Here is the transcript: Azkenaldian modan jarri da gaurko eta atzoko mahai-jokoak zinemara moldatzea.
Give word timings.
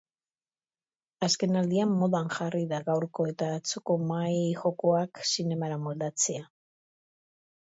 Azkenaldian 1.25 1.91
modan 1.99 2.31
jarri 2.37 2.61
da 2.73 2.79
gaurko 2.89 3.27
eta 3.33 3.51
atzoko 3.59 3.99
mahai-jokoak 4.13 5.23
zinemara 5.35 5.79
moldatzea. 5.85 6.45